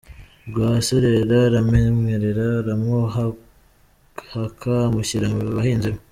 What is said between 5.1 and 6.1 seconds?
mu bahinzi be.